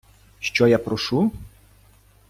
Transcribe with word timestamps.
Що 0.39 0.67
я 0.67 0.77
прошу? 0.79 1.31